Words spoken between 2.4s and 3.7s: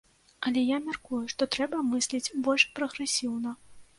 больш прагрэсіўна.